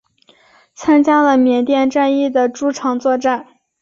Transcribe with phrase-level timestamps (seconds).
[0.73, 3.45] 参加了缅甸战役的诸场作战。